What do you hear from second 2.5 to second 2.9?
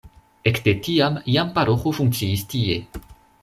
tie.